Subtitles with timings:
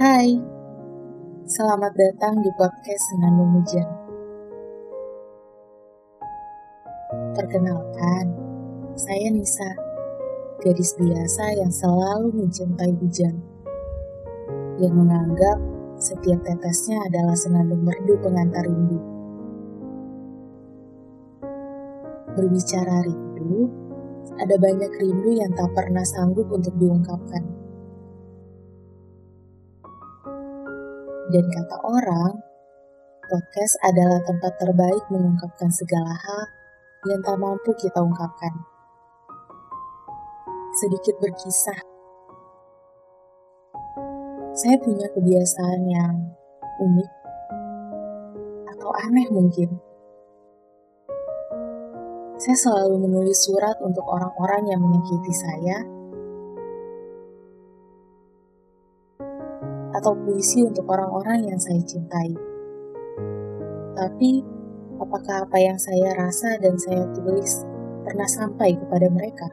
[0.00, 0.32] Hai,
[1.44, 3.84] selamat datang di podcast Senandung Hujan.
[7.36, 8.32] Perkenalkan,
[8.96, 9.68] saya Nisa,
[10.64, 13.44] gadis biasa yang selalu mencintai hujan.
[14.80, 15.60] Yang menganggap
[16.00, 19.04] setiap tetesnya adalah senandung merdu pengantar rindu.
[22.40, 23.68] Berbicara rindu,
[24.40, 27.60] ada banyak rindu yang tak pernah sanggup untuk diungkapkan.
[31.30, 32.42] Dan kata orang,
[33.22, 36.42] podcast adalah tempat terbaik mengungkapkan segala hal
[37.06, 38.50] yang tak mampu kita ungkapkan.
[40.82, 41.78] Sedikit berkisah.
[44.58, 46.34] Saya punya kebiasaan yang
[46.82, 47.10] unik
[48.74, 49.70] atau aneh mungkin.
[52.42, 55.99] Saya selalu menulis surat untuk orang-orang yang menyakiti saya
[60.00, 62.32] atau puisi untuk orang-orang yang saya cintai.
[63.92, 64.40] Tapi,
[64.96, 67.68] apakah apa yang saya rasa dan saya tulis
[68.08, 69.44] pernah sampai kepada mereka?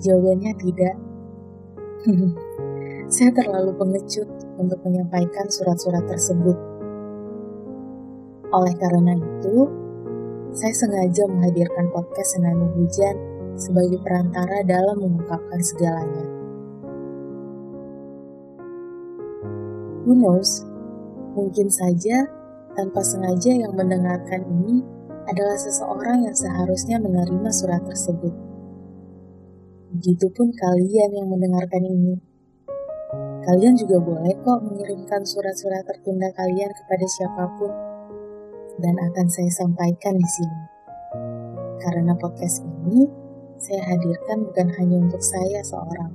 [0.00, 0.96] Jawabannya tidak.
[3.14, 6.56] saya terlalu pengecut untuk menyampaikan surat-surat tersebut.
[8.48, 9.68] Oleh karena itu,
[10.56, 13.16] saya sengaja menghadirkan podcast Senandung Hujan
[13.60, 16.31] sebagai perantara dalam mengungkapkan segalanya.
[20.02, 20.66] Who knows?
[21.38, 22.26] Mungkin saja
[22.74, 24.82] tanpa sengaja yang mendengarkan ini
[25.30, 28.34] adalah seseorang yang seharusnya menerima surat tersebut.
[29.94, 32.18] Begitupun kalian yang mendengarkan ini.
[33.46, 37.72] Kalian juga boleh kok mengirimkan surat-surat tertunda kalian kepada siapa pun
[38.82, 40.62] dan akan saya sampaikan di sini.
[41.82, 43.06] Karena podcast ini
[43.58, 46.10] saya hadirkan bukan hanya untuk saya seorang,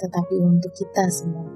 [0.00, 1.55] tetapi untuk kita semua.